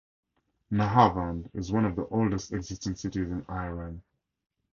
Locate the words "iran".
3.47-4.01